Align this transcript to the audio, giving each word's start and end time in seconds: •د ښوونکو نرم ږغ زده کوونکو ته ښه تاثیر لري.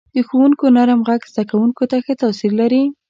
•د 0.15 0.17
ښوونکو 0.27 0.65
نرم 0.75 0.99
ږغ 1.07 1.21
زده 1.31 1.43
کوونکو 1.51 1.83
ته 1.91 1.97
ښه 2.05 2.13
تاثیر 2.23 2.51
لري. 2.61 2.83